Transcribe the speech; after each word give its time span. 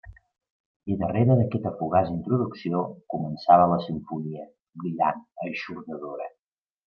I 0.93 0.95
darrere 1.01 1.35
d'aquesta 1.39 1.73
fugaç 1.81 2.07
introducció, 2.13 2.81
començava 3.15 3.67
la 3.73 3.79
simfonia, 3.85 4.49
brillant, 4.85 5.23
eixordadora. 5.51 6.29